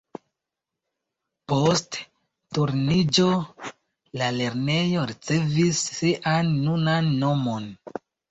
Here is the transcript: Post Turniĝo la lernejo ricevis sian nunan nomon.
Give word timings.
Post 1.51 1.97
Turniĝo 2.57 3.27
la 4.21 4.31
lernejo 4.39 5.05
ricevis 5.13 5.85
sian 6.01 6.51
nunan 6.65 7.13
nomon. 7.25 7.69